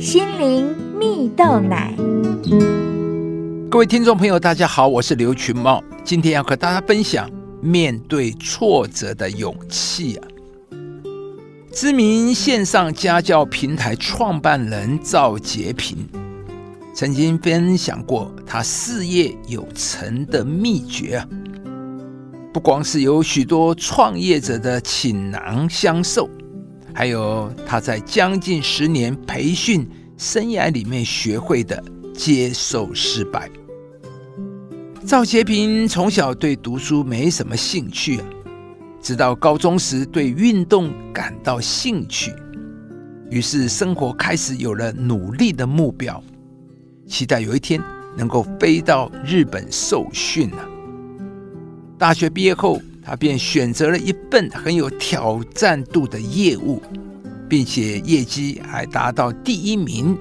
[0.00, 1.94] 心灵蜜豆奶。
[3.70, 7.30] 各位听众朋友，大家好，我是刘群茂，今天要和大家分享
[7.60, 10.26] 面对挫折的勇气啊。
[11.70, 15.98] 知名线上家教平台创办人赵杰平
[16.94, 21.28] 曾经分享过他事业有成的秘诀啊，
[22.54, 26.26] 不光是有许多创业者的倾囊相授，
[26.94, 31.82] 还有他在将近十年培训生涯里面学会的
[32.14, 33.48] 接受失败。
[35.06, 38.26] 赵杰平从小对读书没什么兴趣啊。
[39.02, 42.34] 直到高中时，对运动感到兴趣，
[43.30, 46.22] 于是生活开始有了努力的目标，
[47.06, 47.82] 期待有一天
[48.14, 50.68] 能够飞到日本受训啊。
[51.96, 52.78] 大学毕业后，
[53.10, 56.80] 他便选择了一份很有挑战度的业务，
[57.48, 60.16] 并且业绩还达到第一名，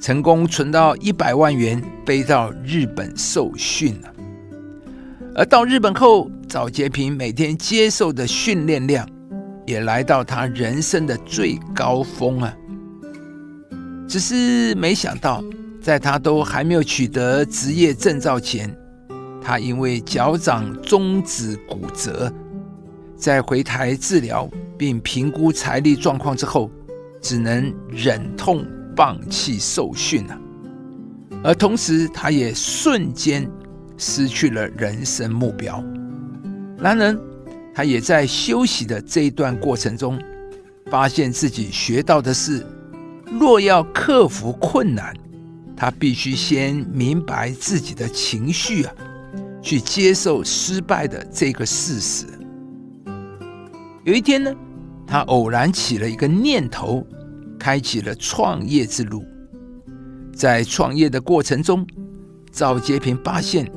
[0.00, 4.12] 成功存到一百万元，飞到日本受训了。
[5.36, 9.08] 而到日本后，赵杰平每天接受的训练量
[9.64, 12.52] 也来到他人生的最高峰啊！
[14.08, 15.40] 只是没想到，
[15.80, 18.76] 在他都还没有取得职业证照前，
[19.46, 22.32] 他因为脚掌中指骨折，
[23.14, 26.68] 在回台治疗并评估财力状况之后，
[27.22, 30.36] 只能忍痛放弃受训了。
[31.44, 33.48] 而同时，他也瞬间。
[33.98, 35.82] 失去了人生目标。
[36.78, 37.18] 然而，
[37.74, 40.20] 他也在休息的这一段过程中，
[40.90, 42.62] 发现自己学到的是：
[43.40, 45.14] 若要克服困难，
[45.74, 48.92] 他必须先明白自己的情绪啊，
[49.66, 52.24] 去接受失败的这个事实。
[54.04, 54.54] 有一天呢，
[55.04, 57.04] 他偶然起了一个念头，
[57.58, 59.24] 开启了创业之路。
[60.32, 61.84] 在创业的过程中，
[62.52, 63.68] 赵杰平发现。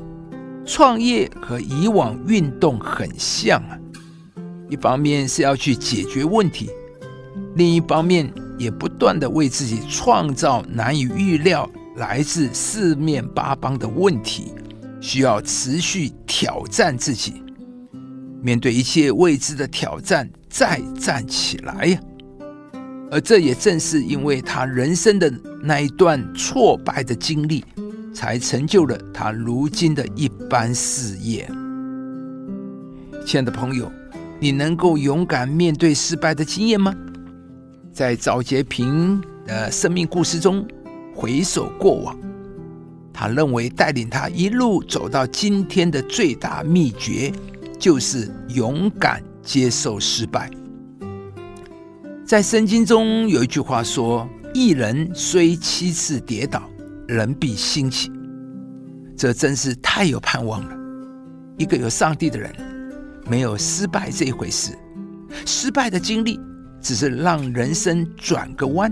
[0.64, 3.76] 创业和以往运动很像啊，
[4.68, 6.70] 一方面是要去解决问题，
[7.56, 14.52] 另一方面也不断的为自己创造难以预料、来自四面八方的问题，
[15.00, 17.42] 需要持续挑战自己，
[18.42, 22.00] 面对一切未知的挑战，再站起来呀。
[23.10, 27.64] 而这也正是因为他人生的那一段挫败的经历。
[28.12, 31.48] 才成就了他如今的一般事业。
[33.24, 33.90] 亲爱的朋友，
[34.40, 36.92] 你能够勇敢面对失败的经验吗？
[37.92, 40.66] 在赵杰平的生命故事中，
[41.14, 42.18] 回首过往，
[43.20, 47.30] 他认为带领他一路走到今天的最大秘诀，
[47.78, 50.50] 就是勇敢接受失败。
[52.24, 56.62] 在圣经中有一句话说：“一人虽七次跌倒。”
[57.06, 58.10] 人必兴起，
[59.14, 60.74] 这真是太有盼望了。
[61.58, 62.50] 一个有上帝的人，
[63.28, 64.72] 没有失败这一回事。
[65.44, 66.40] 失败的经历
[66.80, 68.90] 只是让人生转个弯，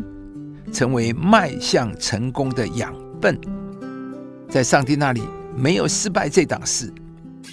[0.70, 3.40] 成为迈向成功的养分。
[4.48, 5.22] 在上帝那里，
[5.56, 6.92] 没有失败这档事。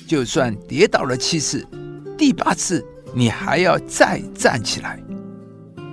[0.07, 1.65] 就算跌倒了七次，
[2.17, 5.01] 第八次你还要再站起来。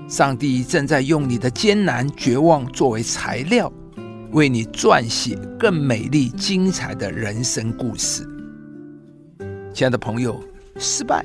[0.09, 3.73] 上帝正在用你的艰难、绝望作为材料。
[4.33, 8.27] 为你撰写更美丽、精彩的人生故事，
[9.75, 10.43] 亲爱的朋友，
[10.79, 11.23] 失败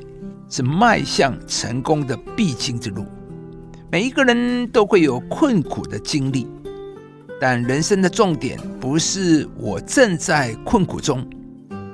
[0.49, 3.05] 是迈向成功的必经之路。
[3.89, 6.45] 每一个人都会有困苦的经历，
[7.39, 11.23] 但人生的重点不是我正在困苦中，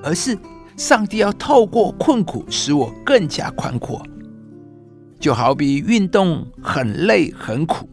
[0.01, 0.37] 而是
[0.77, 4.01] 上帝要透过困苦使我更加宽阔。
[5.19, 7.87] 就好比运动很累很苦，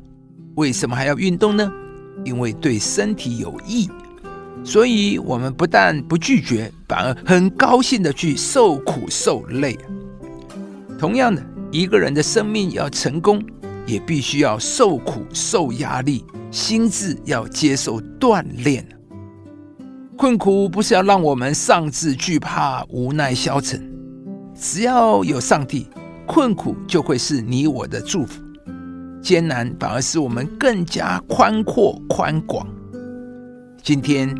[0.54, 1.70] 为什么还要运动呢？
[2.24, 3.88] 因为对身体有益，
[4.64, 9.78] 所以我们不但不拒绝，反而很高兴的去受苦受累。
[10.98, 13.42] 同样的，一个人的生命要成功，
[13.86, 18.84] 也必须要受苦受压力，心智要接受锻炼。
[20.16, 23.90] 困苦不是要让我们丧志惧怕、无奈消沉，
[24.54, 25.88] 只要有上帝，
[26.26, 28.42] 困苦就会是你我的祝福。
[29.22, 32.66] 艰难反而使我们更加宽阔宽广。
[33.82, 34.34] 今天，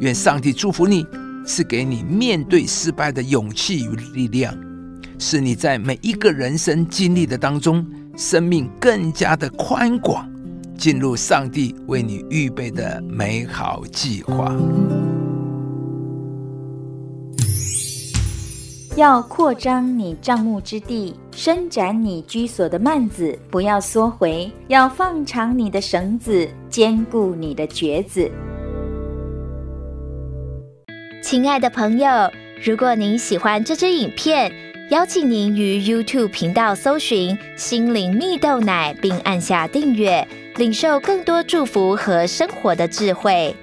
[0.00, 1.06] 愿上帝祝福你，
[1.46, 4.54] 是给你面对失败的勇气与力量，
[5.18, 7.86] 使你在每一个人生经历的当中，
[8.16, 10.30] 生命更加的宽广，
[10.82, 14.52] 进入上帝为你预备的美好计划。
[18.96, 28.28] 要扩张你帐幕之地，伸展你居所的幔子，不要缩回；要放长你的绳子，坚固你的橛子。
[31.22, 32.08] 亲爱的朋友，
[32.60, 34.52] 如果您喜欢这支影片，
[34.92, 43.56] 邀请您于 YouTube 频道搜寻“心灵蜜豆奶”，并按下订阅，领受更多祝福和生活的智慧。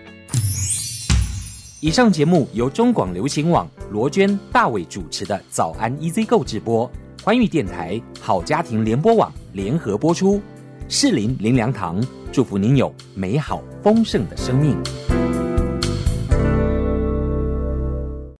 [1.81, 6.91] 以上节目由中广流行网罗娟、大伟主持的《早安 EZ 购》直播，
[7.23, 10.41] 欢愉电台好家庭联播网联合播出。
[10.87, 14.75] 适林林良堂祝福您有美好丰盛的生命。